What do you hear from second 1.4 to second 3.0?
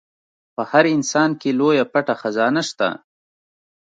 لويه پټه خزانه شته.